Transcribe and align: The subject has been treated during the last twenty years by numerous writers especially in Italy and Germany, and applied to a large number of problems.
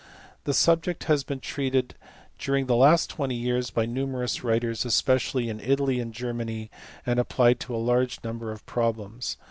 The 0.45 0.53
subject 0.55 1.03
has 1.03 1.23
been 1.23 1.39
treated 1.41 1.93
during 2.39 2.65
the 2.65 2.75
last 2.75 3.07
twenty 3.11 3.35
years 3.35 3.69
by 3.69 3.85
numerous 3.85 4.43
writers 4.43 4.83
especially 4.83 5.47
in 5.47 5.59
Italy 5.59 5.99
and 5.99 6.11
Germany, 6.11 6.71
and 7.05 7.19
applied 7.19 7.59
to 7.59 7.75
a 7.75 7.77
large 7.77 8.17
number 8.23 8.51
of 8.51 8.65
problems. 8.65 9.37